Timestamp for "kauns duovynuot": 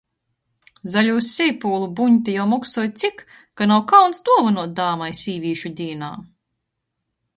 3.93-4.75